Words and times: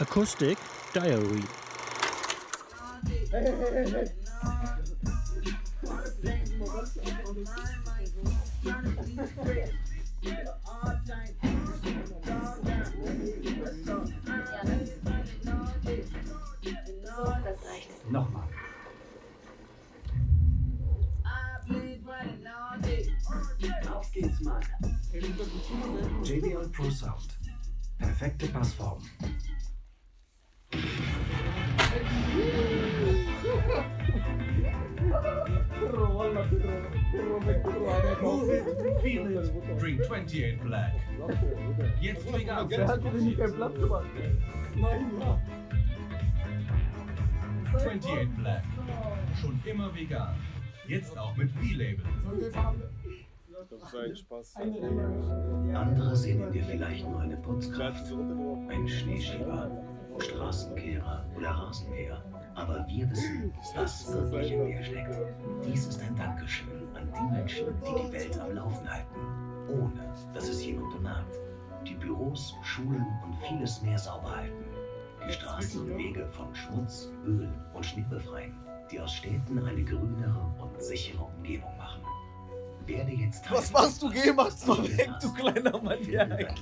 Acoustic 0.00 0.56
Diary. 0.94 1.42
Nochmal. 18.10 18.48
Auf 23.90 24.12
geht's, 24.12 24.40
Mann. 24.40 24.62
JBL 26.22 26.68
Pro 26.68 26.90
Sound. 26.90 27.38
Perfekte 27.98 28.46
Passform. 28.48 29.02
Feel 39.00 39.26
it. 39.30 39.80
Drink 39.80 40.00
28 40.00 40.60
Black. 40.60 40.92
Jetzt 42.00 42.32
vegan. 42.32 42.68
Platz 42.68 43.74
gemacht. 43.74 44.06
28 47.74 48.28
Black. 48.36 48.62
Schon 49.40 49.60
immer 49.64 49.94
vegan. 49.94 50.34
Jetzt 50.88 51.16
auch 51.16 51.36
mit 51.36 51.54
B-Label. 51.60 52.04
Das 53.70 53.92
war 53.92 54.02
ein 54.02 54.16
Spaß. 54.16 54.56
Andere 54.56 56.16
sehen 56.16 56.42
in 56.42 56.52
dir 56.52 56.64
vielleicht 56.64 57.08
nur 57.08 57.20
eine 57.20 57.36
Putzkraft, 57.36 58.10
einen 58.12 58.88
Schneeschieber, 58.88 59.70
Straßenkehrer 60.18 61.26
oder 61.36 61.50
Rasenmäher. 61.50 62.22
Aber 62.54 62.84
wir 62.88 63.10
wissen, 63.10 63.52
was 63.76 64.12
wirklich 64.12 64.52
in 64.52 64.66
dir 64.66 64.82
steckt. 64.82 65.14
Dies 65.64 65.86
ist 65.86 66.00
ein 66.02 66.16
Dankeschön 66.16 66.88
Menschen, 67.48 67.66
die 67.80 68.06
die 68.06 68.12
Welt 68.12 68.40
am 68.40 68.54
Laufen 68.54 68.90
halten, 68.90 69.68
ohne 69.68 70.14
dass 70.34 70.48
es 70.48 70.64
jemand 70.64 70.94
bemerkt. 70.94 71.38
Die 71.86 71.94
Büros, 71.94 72.54
Schulen 72.62 73.06
und 73.24 73.36
vieles 73.46 73.80
mehr 73.80 73.98
sauber 73.98 74.36
halten. 74.36 74.64
Die 75.26 75.32
Straßen 75.32 75.82
und 75.82 75.96
Wege 75.96 76.28
von 76.32 76.54
Schmutz, 76.54 77.08
Öl 77.24 77.50
und 77.72 77.86
Schnee 77.86 78.04
befreien, 78.10 78.54
die 78.90 79.00
aus 79.00 79.14
Städten 79.14 79.58
eine 79.66 79.82
grünere 79.82 80.54
und 80.60 80.82
sichere 80.82 81.22
Umgebung 81.22 81.74
machen. 81.78 82.02
Werde 82.84 83.12
jetzt 83.12 83.50
Was 83.50 83.72
machst 83.72 84.02
du? 84.02 84.10
Geh, 84.10 84.32
mach's 84.32 84.66
mal 84.66 84.82
weg, 84.82 85.10
du 85.20 85.32
kleiner 85.32 85.80
Maniak. 85.80 86.54